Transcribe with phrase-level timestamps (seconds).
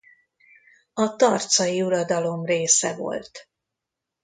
[0.93, 3.49] A tarcai uradalom része volt.